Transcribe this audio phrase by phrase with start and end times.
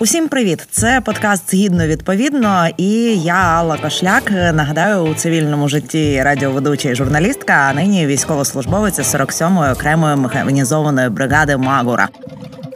[0.00, 0.68] Усім привіт!
[0.70, 2.68] Це подкаст згідно відповідно.
[2.76, 4.30] І я Алла Кошляк.
[4.30, 12.08] Нагадаю, у цивільному житті радіоведуча і журналістка, а нині військовослужбовиця 47-ї окремої механізованої бригади Магура.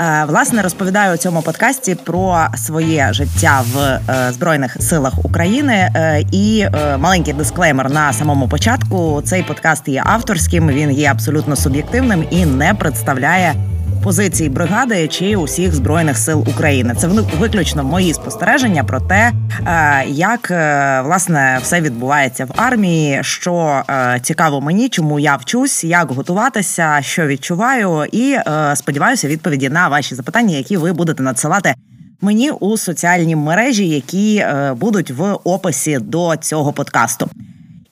[0.01, 5.75] Е, власне розповідаю у цьому подкасті про своє життя в е, збройних силах України.
[5.75, 6.67] Е, і
[6.99, 9.23] маленький дисклеймер на самому початку.
[9.25, 10.69] Цей подкаст є авторським.
[10.69, 13.55] Він є абсолютно суб'єктивним і не представляє
[14.03, 16.95] позиції бригади чи усіх збройних сил України.
[16.99, 19.33] Це виключно мої спостереження про те,
[19.67, 25.85] е, як е, власне все відбувається в армії, що е, цікаво мені, чому я вчусь,
[25.85, 28.37] як готуватися, що відчуваю, і
[28.75, 31.75] сподіваюся, відповіді на ваші запитання, які ви будете надсилати.
[32.21, 34.47] Мені у соціальній мережі, які
[34.77, 37.31] будуть в описі до цього подкасту.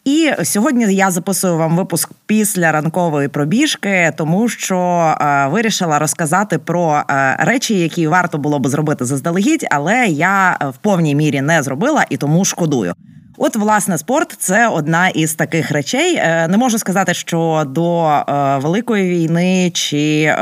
[0.05, 4.79] І сьогодні я записую вам випуск після ранкової пробіжки, тому що
[5.21, 10.77] е, вирішила розказати про е, речі, які варто було би зробити заздалегідь, але я в
[10.77, 12.95] повній мірі не зробила і тому шкодую.
[13.39, 16.15] От, власне, спорт це одна із таких речей.
[16.17, 18.23] Е, не можу сказати, що до
[18.63, 20.35] великої війни чи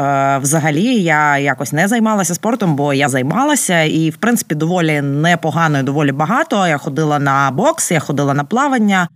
[0.43, 5.83] взагалі я якось не займалася спортом, бо я займалася, і в принципі доволі непогано, і
[5.83, 6.67] доволі багато.
[6.67, 9.09] Я ходила на бокс, я ходила на плавання.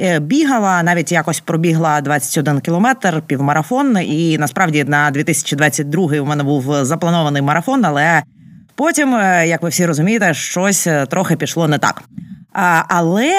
[0.00, 3.96] Е, бігала, навіть якось пробігла 21 кілометр, півмарафон.
[4.02, 8.22] І насправді на 2022 у мене був запланований марафон, але
[8.74, 12.02] потім, е, як ви всі розумієте, щось е, трохи пішло не так.
[12.88, 13.32] Але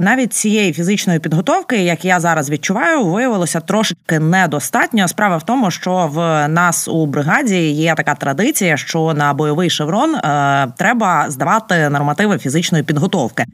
[0.00, 5.08] навіть цієї фізичної підготовки, як я зараз відчуваю, виявилося трошки недостатньо.
[5.08, 10.16] Справа в тому, що в нас у бригаді є така традиція, що на бойовий шеврон
[10.76, 13.44] треба здавати нормативи фізичної підготовки.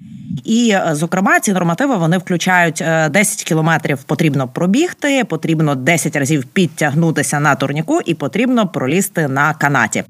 [0.44, 6.44] І, е, зокрема, ці нормативи вони включають 10 е, кілометрів потрібно пробігти, потрібно 10 разів
[6.44, 10.04] підтягнутися на турніку, і потрібно пролізти на канаті.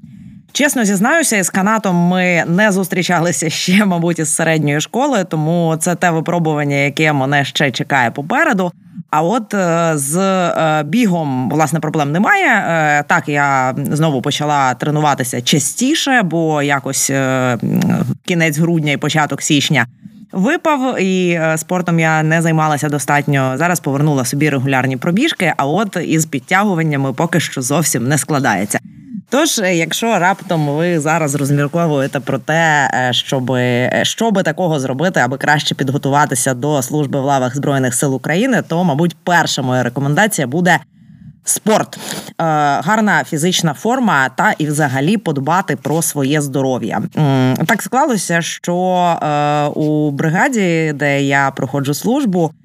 [0.55, 6.11] Чесно зізнаюся, із канатом ми не зустрічалися ще, мабуть, із середньої школи, тому це те
[6.11, 8.71] випробування, яке мене ще чекає попереду.
[9.09, 13.03] А от е, з бігом власне проблем немає.
[13.07, 17.11] Так я знову почала тренуватися частіше, бо якось
[18.25, 19.85] кінець грудня і початок січня
[20.31, 23.53] випав, і е, спортом я не займалася достатньо.
[23.57, 28.79] Зараз повернула собі регулярні пробіжки, а от із підтягуваннями поки що зовсім не складається.
[29.35, 33.57] Тож, е, якщо раптом ви зараз розмірковуєте про те, е, щоб
[34.03, 38.83] що би такого зробити, аби краще підготуватися до служби в лавах збройних сил України, то
[38.83, 40.79] мабуть перша моя рекомендація буде
[41.47, 41.99] Спорт, е,
[42.81, 47.01] гарна фізична форма, та і взагалі подбати про своє здоров'я.
[47.65, 48.75] Так склалося, що
[49.23, 52.64] е, у бригаді, де я проходжу службу, Е,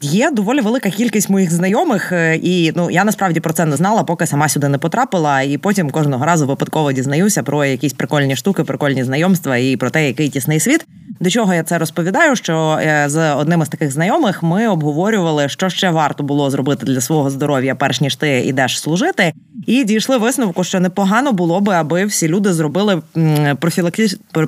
[0.00, 4.04] є доволі велика кількість моїх знайомих, е, і ну я насправді про це не знала,
[4.04, 5.42] поки сама сюди не потрапила.
[5.42, 10.06] І потім кожного разу випадково дізнаюся про якісь прикольні штуки, прикольні знайомства і про те,
[10.06, 10.86] який тісний світ.
[11.20, 12.36] До чого я це розповідаю?
[12.36, 17.00] Що е, з одним із таких знайомих ми обговорювали, що ще варто було зробити для
[17.00, 19.32] свого здоров'я, перш ніж ти йдеш служити,
[19.66, 23.02] і дійшли висновку, що непогано було би, аби всі люди зробили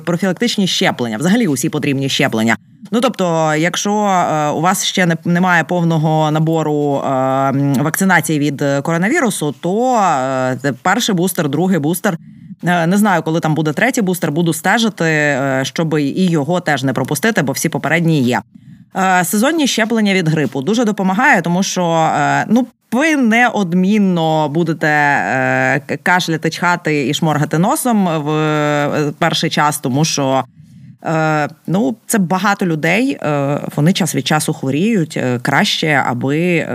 [0.05, 2.57] профілактичні щеплення, взагалі усі потрібні щеплення.
[2.93, 7.01] Ну тобто, якщо е, у вас ще не немає повного набору е,
[7.79, 9.97] вакцинації від коронавірусу, то
[10.65, 12.17] е, перший бустер, другий бустер.
[12.63, 17.41] Не знаю, коли там буде третій бустер, буду стежити, щоб і його теж не пропустити,
[17.41, 18.41] бо всі попередні є.
[19.23, 22.09] Сезонні щеплення від грипу дуже допомагає, тому що
[22.47, 30.43] ну ви неодмінно будете кашляти, чхати і шморгати носом в перший час, тому що.
[31.05, 33.17] Е, ну, це багато людей.
[33.21, 36.67] Е, вони час від часу хворіють е, краще, аби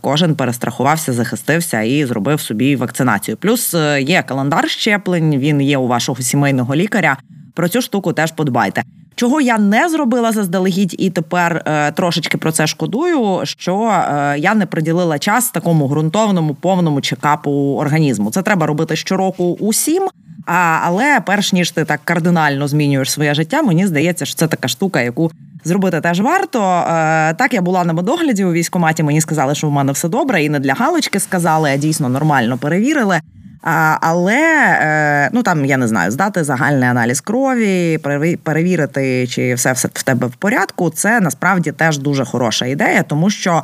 [0.00, 3.36] кожен перестрахувався, захистився і зробив собі вакцинацію.
[3.36, 5.38] Плюс є календар щеплень.
[5.38, 7.16] Він є у вашого сімейного лікаря.
[7.54, 8.82] Про цю штуку теж подбайте.
[9.16, 13.40] Чого я не зробила заздалегідь, і тепер е, трошечки про це шкодую.
[13.44, 18.30] Що е, я не приділила час такому ґрунтовному повному чекапу організму.
[18.30, 20.08] Це треба робити щороку усім.
[20.46, 24.68] А, Але перш ніж ти так кардинально змінюєш своє життя, мені здається, що це така
[24.68, 25.30] штука, яку
[25.64, 26.62] зробити теж варто.
[26.62, 30.44] Е, так я була на медогляді у військкоматі, Мені сказали, що в мене все добре,
[30.44, 33.20] і не для галочки сказали, а дійсно нормально перевірили.
[33.62, 34.40] А, Але
[34.80, 37.98] е, ну там я не знаю, здати загальний аналіз крові,
[38.42, 40.90] перевірити, чи все в тебе в порядку.
[40.90, 43.62] Це насправді теж дуже хороша ідея, тому що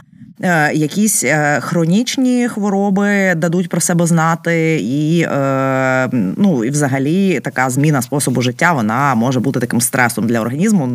[0.75, 8.03] якісь е, хронічні хвороби дадуть про себе знати, і е, ну і взагалі така зміна
[8.03, 10.89] способу життя вона може бути таким стресом для організму.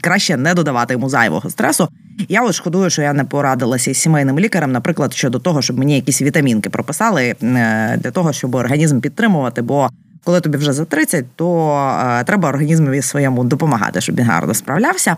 [0.00, 1.88] Краще не додавати йому зайвого стресу.
[2.28, 5.94] Я от шкодую, що я не порадилася із сімейним лікарем, наприклад, щодо того, щоб мені
[5.94, 7.34] якісь вітамінки прописали
[7.96, 9.62] для того, щоб організм підтримувати.
[9.62, 9.90] бо
[10.24, 11.76] коли тобі вже за 30, то
[12.20, 15.16] е, треба організмові своєму допомагати, щоб він гарно справлявся.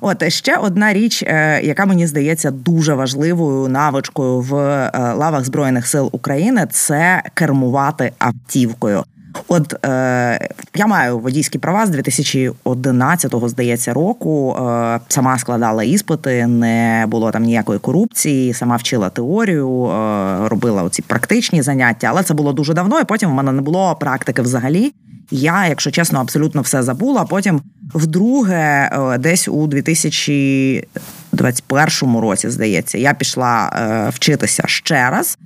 [0.00, 5.86] От ще одна річ, е, яка мені здається дуже важливою навичкою в е, лавах збройних
[5.86, 9.04] сил України, це кермувати автівкою.
[9.48, 14.56] От е, я маю водійські права з 2011-го, здається, року.
[14.56, 21.02] Е, Сама складала іспити, не було там ніякої корупції, сама вчила теорію, е, робила оці
[21.02, 23.00] практичні заняття, але це було дуже давно.
[23.00, 24.92] І потім в мене не було практики взагалі.
[25.30, 27.24] Я, якщо чесно, абсолютно все забула.
[27.24, 27.60] Потім
[27.94, 35.38] вдруге, е, десь у 2021 році, здається, я пішла е, вчитися ще раз.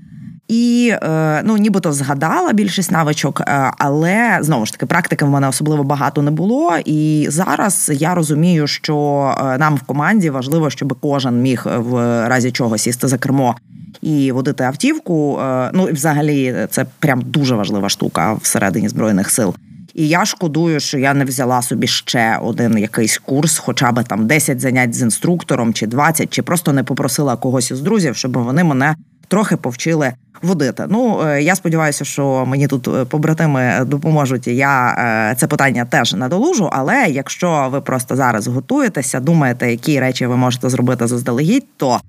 [0.48, 3.42] І е, ну, нібито згадала більшість навичок,
[3.78, 6.76] але знову ж таки практики в мене особливо багато не було.
[6.84, 11.94] І зараз я розумію, що нам в команді важливо, щоб кожен міг в
[12.28, 13.56] разі чого сісти за кермо
[14.02, 15.40] і водити автівку.
[15.72, 19.54] Ну і взагалі це прям дуже важлива штука всередині збройних сил.
[19.94, 24.26] І я шкодую, що я не взяла собі ще один якийсь курс, хоча б там
[24.26, 28.64] 10 занять з інструктором, чи 20, чи просто не попросила когось із друзів, щоб вони
[28.64, 28.96] мене
[29.28, 30.84] трохи повчили водити.
[30.88, 34.46] Ну е, я сподіваюся, що мені тут е, побратими допоможуть.
[34.46, 36.70] Я е, це питання теж надолужу.
[36.72, 42.00] Але якщо ви просто зараз готуєтеся, думаєте, які речі ви можете зробити заздалегідь, то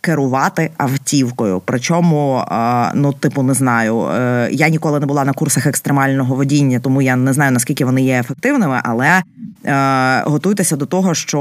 [0.00, 1.62] керувати автівкою.
[1.64, 2.44] Причому,
[2.94, 7.16] ну, типу, не знаю, е, я ніколи не була на курсах екстремального водіння, тому я
[7.16, 9.22] не знаю наскільки вони є ефективними, але
[9.64, 11.40] е, готуйтеся до того, що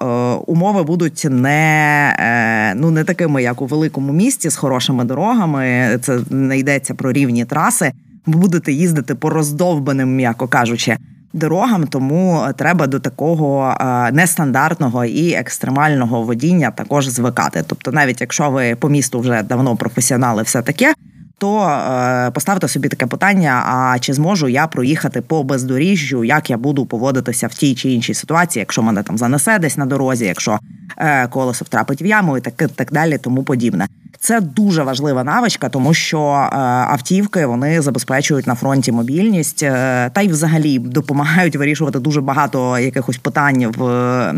[0.00, 0.04] е,
[0.46, 5.98] умови будуть не ну не такими, як у великому місті з хорошими дорогами.
[6.02, 7.92] Це не йдеться про рівні траси.
[8.26, 10.96] Будете їздити по роздовбаним, м'яко кажучи
[11.32, 17.64] дорогам, тому треба до такого е, нестандартного і екстремального водіння також звикати.
[17.66, 20.94] Тобто, навіть якщо ви по місту вже давно професіонали, все таке.
[21.38, 26.56] То е, поставте собі таке питання: а чи зможу я проїхати по бездоріжжю, як я
[26.56, 30.58] буду поводитися в тій чи іншій ситуації, якщо мене там занесе десь на дорозі, якщо
[30.96, 33.88] е, колесо втрапить в яму і так, так далі, тому подібне.
[34.20, 36.56] Це дуже важлива навичка, тому що е,
[36.90, 43.16] автівки вони забезпечують на фронті мобільність е, та й взагалі допомагають вирішувати дуже багато якихось
[43.16, 44.34] питань в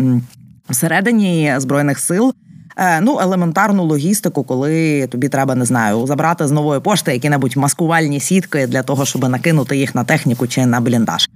[0.69, 2.35] всередині збройних сил.
[2.77, 8.21] Е, ну, елементарну логістику, коли тобі треба не знаю, забрати з нової пошти які-небудь маскувальні
[8.21, 11.29] сітки для того, щоб накинути їх на техніку чи на бліндаж.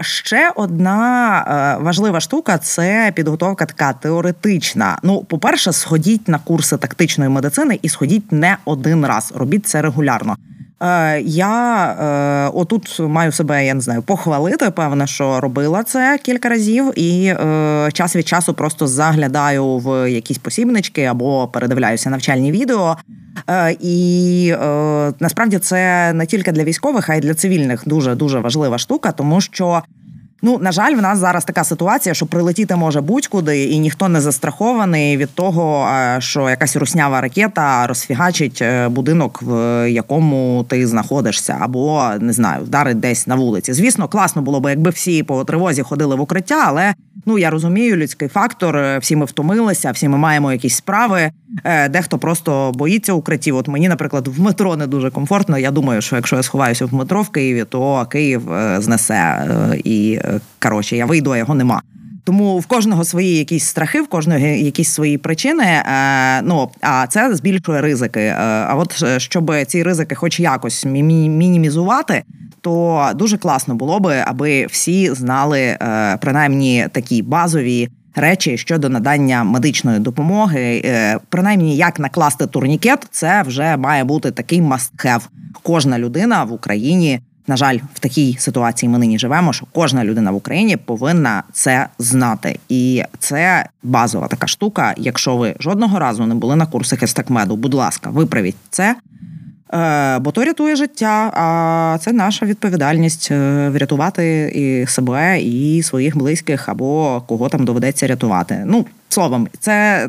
[0.00, 4.98] Ще одна е, важлива штука це підготовка така теоретична.
[5.02, 9.32] Ну, по-перше, сходіть на курси тактичної медицини і сходіть не один раз.
[9.36, 10.36] Робіть це регулярно.
[10.82, 11.84] Е, я
[12.48, 14.70] е, отут маю себе, я не знаю, похвалити.
[14.70, 20.38] Певне, що робила це кілька разів, і е, час від часу просто заглядаю в якісь
[20.38, 22.96] посібнички або передивляюся навчальні відео.
[23.80, 24.54] І
[25.20, 29.40] насправді це не тільки для військових, а й для цивільних дуже дуже важлива штука, тому
[29.40, 29.82] що.
[30.42, 34.20] Ну, на жаль, в нас зараз така ситуація, що прилетіти може будь-куди, і ніхто не
[34.20, 35.88] застрахований від того,
[36.18, 39.54] що якась руснява ракета розфігачить е, будинок, в
[39.90, 43.72] якому ти знаходишся, або не знаю, вдарить десь на вулиці.
[43.72, 46.94] Звісно, класно було б, якби всі по тривозі ходили в укриття, але
[47.26, 48.76] ну я розумію, людський фактор.
[48.76, 51.30] Е, всі ми втомилися, всі ми маємо якісь справи.
[51.64, 53.56] Е, дехто просто боїться укриттів.
[53.56, 55.58] От мені, наприклад, в метро не дуже комфортно.
[55.58, 58.42] Я думаю, що якщо я сховаюся в метро в Києві, то Київ
[58.78, 59.48] знесе
[59.84, 60.20] і
[60.58, 61.82] коротше, я вийду, а його нема.
[62.24, 65.64] Тому в кожного свої якісь страхи, в кожного якісь свої причини.
[65.64, 68.20] Е, ну а це збільшує ризики.
[68.20, 72.22] Е, а от е, щоб ці ризики, хоч якось мінімізувати,
[72.60, 75.76] то дуже класно було би, аби всі знали
[76.20, 77.88] принаймні такі базові.
[78.14, 80.82] Речі щодо надання медичної допомоги,
[81.28, 85.20] принаймні як накласти турнікет, це вже має бути такий must-have.
[85.62, 87.20] Кожна людина в Україні
[87.50, 91.88] на жаль, в такій ситуації ми нині живемо, що кожна людина в Україні повинна це
[91.98, 94.94] знати, і це базова така штука.
[94.96, 98.96] Якщо ви жодного разу не були на курсах естакмеду, будь ласка, виправіть це.
[99.74, 106.16] Е, бо то рятує життя, а це наша відповідальність е, врятувати і себе, і своїх
[106.16, 108.62] близьких, або кого там доведеться рятувати.
[108.66, 110.08] Ну словом, це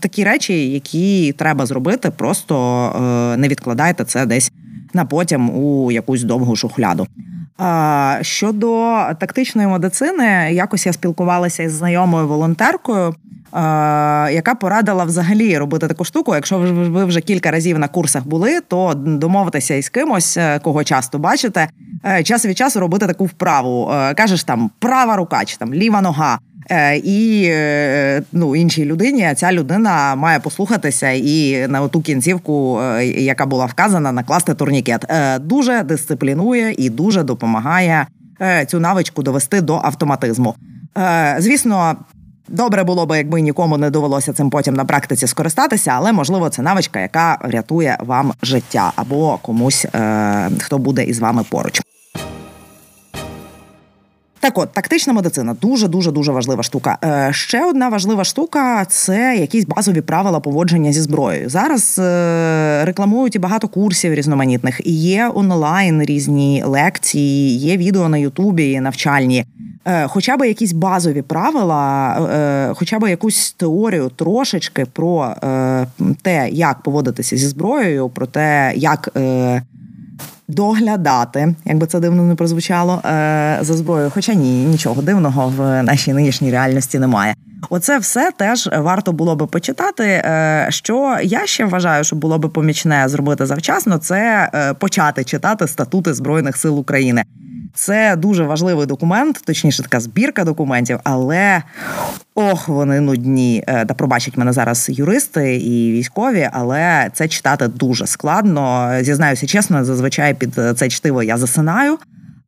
[0.00, 2.10] такі речі, які треба зробити.
[2.10, 4.52] Просто е, не відкладайте це десь
[4.94, 7.06] на потім у якусь довгу шухляду.
[8.20, 13.14] Щодо тактичної медицини, якось я спілкувалася із знайомою волонтеркою.
[14.32, 16.34] Яка порадила взагалі робити таку штуку?
[16.34, 21.18] Якщо ви вже кілька разів на курсах були, то домовитися із кимось, е, кого часто
[21.18, 21.68] бачите,
[22.06, 23.90] е, час від часу робити таку вправу.
[23.92, 26.38] Е, кажеш там права рука чи там ліва нога.
[27.04, 27.52] І
[28.32, 34.54] ну, іншій людині ця людина має послухатися і на ту кінцівку, яка була вказана, накласти
[34.54, 35.04] турнікет.
[35.40, 38.06] Дуже дисциплінує і дуже допомагає
[38.66, 40.54] цю навичку довести до автоматизму.
[41.38, 41.96] Звісно,
[42.50, 46.62] Добре було би, якби нікому не довелося цим потім на практиці скористатися, але можливо це
[46.62, 51.80] навичка, яка врятує вам життя або комусь, е, хто буде із вами поруч.
[54.40, 56.98] Так, от тактична медицина дуже дуже дуже важлива штука.
[57.04, 61.48] Е, Ще одна важлива штука це якісь базові правила поводження зі зброєю.
[61.48, 64.80] Зараз е, рекламують і багато курсів різноманітних.
[64.84, 69.46] І Є онлайн різні лекції, є відео на Ютубі навчальні.
[69.84, 75.86] Е, хоча б якісь базові правила, е, хоча б якусь теорію трошечки про е,
[76.22, 79.08] те, як поводитися зі зброєю, про те, як
[80.54, 83.00] доглядати, якби це дивно не прозвучало
[83.60, 84.10] за зброєю.
[84.14, 87.34] Хоча ні, нічого дивного в нашій нинішній реальності немає.
[87.70, 90.22] Оце все теж варто було би почитати.
[90.68, 96.56] Що я ще вважаю, що було би помічне зробити завчасно, це почати читати статути Збройних
[96.56, 97.22] сил України.
[97.74, 101.62] Це дуже важливий документ, точніше, така збірка документів, але
[102.34, 103.64] ох, вони нудні.
[103.66, 108.92] Е, та пробачать мене зараз юристи і військові, але це читати дуже складно.
[109.00, 111.98] Зізнаюся чесно, зазвичай під це чтиво я засинаю.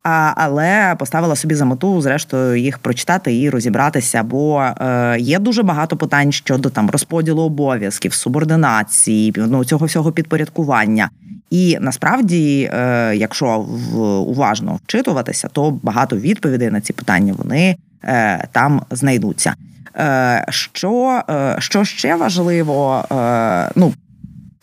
[0.03, 5.63] А, Але поставила собі за мету, зрештою, їх прочитати і розібратися, бо е, є дуже
[5.63, 11.09] багато питань щодо там розподілу обов'язків, субординації, ну цього всього підпорядкування.
[11.49, 18.47] І насправді, е, якщо в, уважно вчитуватися, то багато відповідей на ці питання вони е,
[18.51, 19.55] там знайдуться.
[19.97, 23.93] Е, що, е, Що ще важливо, е, ну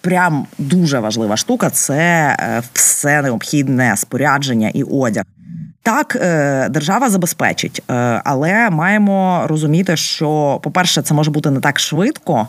[0.00, 5.24] прям дуже важлива штука це е, все необхідне спорядження і одяг.
[5.82, 11.80] Так, е, держава забезпечить, е, але маємо розуміти, що, по-перше, це може бути не так
[11.80, 12.48] швидко.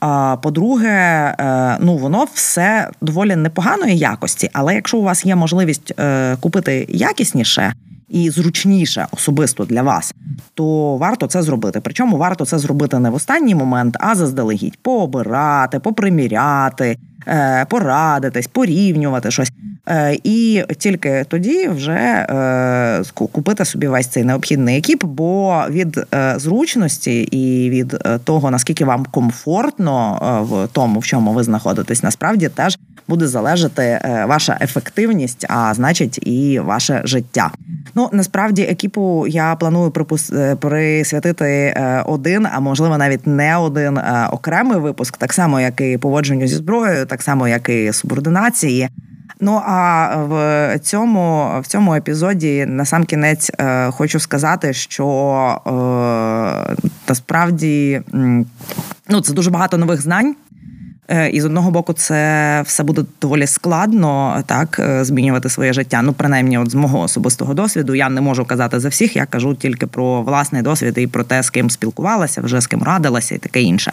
[0.00, 1.34] А по-друге,
[1.80, 4.50] ну воно все доволі непоганої якості.
[4.52, 5.94] Але якщо у вас є можливість
[6.40, 7.72] купити якісніше
[8.10, 10.14] і зручніше особисто для вас,
[10.54, 11.80] то варто це зробити.
[11.80, 19.30] Причому варто це зробити не в останній момент, а заздалегідь пообирати, поприміряти, е, порадитись, порівнювати
[19.30, 19.52] щось.
[19.88, 26.00] Е, і тільки тоді вже е, купити собі весь цей необхідний екіп, бо від
[26.36, 30.18] зручності і від того наскільки вам комфортно
[30.50, 32.78] в тому, в чому ви знаходитесь, насправді теж
[33.10, 37.50] буде залежати е, ваша ефективність, а значить, і ваше життя.
[37.94, 39.92] Ну насправді екіпу я планую
[40.32, 43.98] е, присвятити е, один, а можливо навіть не один
[44.30, 48.88] окремий випуск, так само як і поводженню зі зброєю, так само як і субординації.
[49.40, 55.06] Ну а в цьому в цьому епізоді на сам кінець е, хочу сказати, що
[55.66, 56.76] е,
[57.08, 58.02] насправді
[59.08, 60.36] ну це дуже багато нових знань.
[61.10, 66.02] Е, і з одного боку, це все буде доволі складно так е, змінювати своє життя.
[66.02, 69.16] Ну, принаймні, от з мого особистого досвіду, я не можу казати за всіх.
[69.16, 72.82] Я кажу тільки про власний досвід і про те, з ким спілкувалася, вже з ким
[72.82, 73.92] радилася, і таке інше.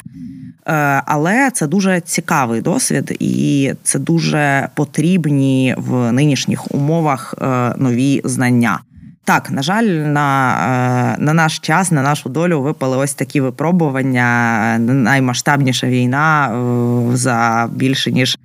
[0.68, 7.36] Е, але це дуже цікавий досвід, і це дуже потрібні в нинішніх умовах
[7.78, 8.80] нові знання.
[9.28, 10.52] Так, на жаль, на
[11.18, 14.78] е, на наш час, на нашу долю випали ось такі випробування.
[14.80, 18.38] Наймасштабніша війна е, за більше ніж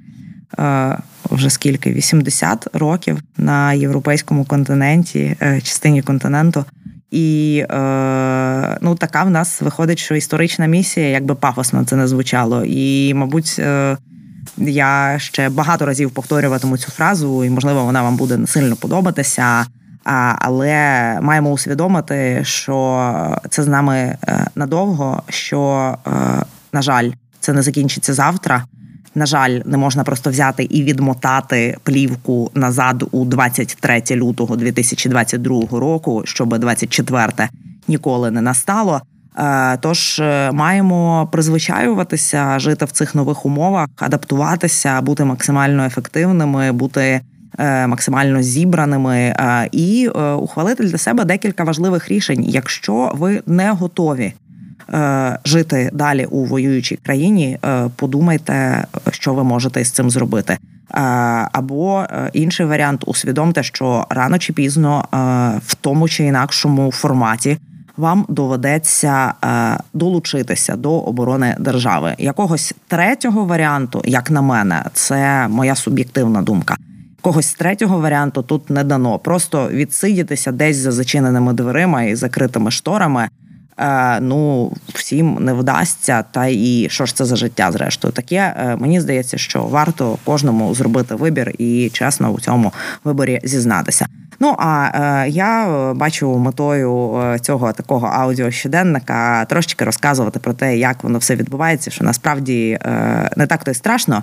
[0.59, 0.99] е,
[1.31, 6.65] вже скільки 80 років на європейському континенті, частині континенту.
[7.13, 7.65] І
[8.81, 12.65] ну, така в нас виходить, що історична місія, як би пафосно це не звучало.
[12.65, 13.61] І, мабуть,
[14.57, 19.67] я ще багато разів повторюватиму цю фразу, і можливо вона вам буде сильно подобатися.
[20.39, 25.23] Але маємо усвідомити, що це з нами е, надовго.
[25.29, 26.11] Що, е,
[26.73, 28.65] на жаль, це не закінчиться завтра.
[29.15, 36.23] На жаль, не можна просто взяти і відмотати плівку назад у 23 лютого 2022 року,
[36.25, 37.49] щоб 24
[37.89, 39.01] ніколи не настало.
[39.39, 47.21] Е, тож маємо призвичаюватися, жити в цих нових умовах, адаптуватися, бути максимально ефективними, бути
[47.59, 53.71] Е, максимально зібраними е, і е, ухвалити для себе декілька важливих рішень, якщо ви не
[53.71, 54.33] готові.
[55.45, 57.59] Жити далі у воюючій країні,
[57.97, 60.59] подумайте, що ви можете з цим зробити.
[61.53, 65.05] Або інший варіант усвідомте, що рано чи пізно
[65.67, 67.59] в тому чи інакшому форматі
[67.97, 69.35] вам доведеться
[69.93, 72.15] долучитися до оборони держави.
[72.19, 76.77] Якогось третього варіанту, як на мене, це моя суб'єктивна думка.
[77.21, 79.19] Когось третього варіанту тут не дано.
[79.19, 83.29] Просто відсидітися десь за зачиненими дверима і закритими шторами.
[83.79, 88.37] Е, ну всім не вдасться, та і що ж це за життя, зрештою таке.
[88.37, 92.73] Е, мені здається, що варто кожному зробити вибір і чесно у цьому
[93.05, 94.07] виборі зізнатися.
[94.41, 101.19] Ну а е, я бачу метою цього такого аудіощоденника трошечки розказувати про те, як воно
[101.19, 102.79] все відбувається, що насправді
[103.37, 104.23] не так то й страшно.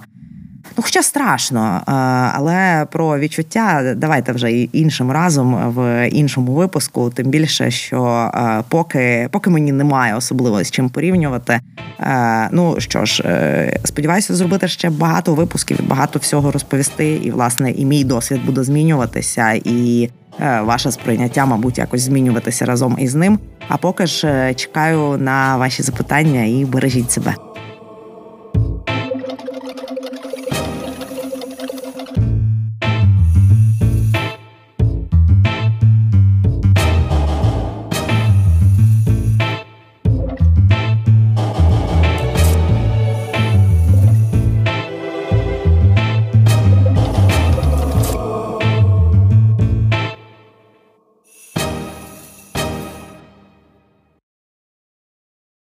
[0.78, 1.92] Ну, хоча страшно, е,
[2.36, 7.10] але про відчуття давайте вже іншим разом в іншому випуску.
[7.10, 11.60] Тим більше, що е, поки поки мені немає особливо з чим порівнювати.
[12.00, 13.24] Е, ну що ж,
[13.86, 17.16] сподіваюся, зробити ще багато випусків, багато всього розповісти.
[17.16, 20.10] І власне і мій досвід буде змінюватися, і
[20.62, 23.39] ваше сприйняття, мабуть, якось змінюватися разом із ним.
[23.68, 27.36] А поки ж чекаю на ваші запитання і бережіть себе.